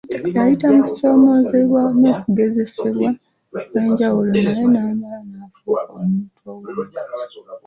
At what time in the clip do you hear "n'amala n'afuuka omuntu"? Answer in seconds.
4.73-6.39